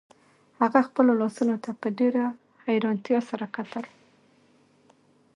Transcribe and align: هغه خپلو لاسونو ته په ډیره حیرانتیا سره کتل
هغه 0.61 0.79
خپلو 0.87 1.11
لاسونو 1.21 1.55
ته 1.63 1.71
په 1.81 1.87
ډیره 1.99 2.23
حیرانتیا 2.65 3.19
سره 3.29 3.45
کتل 3.55 3.85